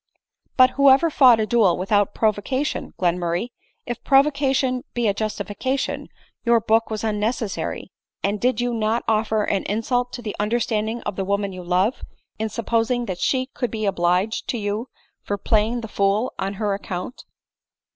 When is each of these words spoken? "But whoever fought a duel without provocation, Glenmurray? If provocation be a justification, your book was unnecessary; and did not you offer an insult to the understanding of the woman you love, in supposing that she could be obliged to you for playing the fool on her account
"But 0.57 0.71
whoever 0.71 1.11
fought 1.11 1.39
a 1.39 1.45
duel 1.45 1.77
without 1.77 2.15
provocation, 2.15 2.95
Glenmurray? 2.97 3.49
If 3.85 4.03
provocation 4.03 4.83
be 4.95 5.07
a 5.07 5.13
justification, 5.13 6.07
your 6.43 6.59
book 6.59 6.89
was 6.89 7.03
unnecessary; 7.03 7.91
and 8.23 8.41
did 8.41 8.59
not 8.61 9.03
you 9.03 9.13
offer 9.13 9.43
an 9.43 9.61
insult 9.65 10.11
to 10.13 10.23
the 10.23 10.35
understanding 10.39 11.01
of 11.03 11.17
the 11.17 11.23
woman 11.25 11.53
you 11.53 11.63
love, 11.63 12.01
in 12.39 12.49
supposing 12.49 13.05
that 13.05 13.19
she 13.19 13.45
could 13.53 13.69
be 13.69 13.85
obliged 13.85 14.47
to 14.47 14.57
you 14.57 14.87
for 15.21 15.37
playing 15.37 15.81
the 15.81 15.87
fool 15.87 16.33
on 16.39 16.55
her 16.55 16.73
account 16.73 17.23